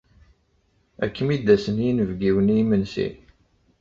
Ad 1.03 1.11
kem-id-asen 1.15 1.77
yinebgiwen 1.83 2.51
i 2.53 2.55
yimensi? 2.57 3.07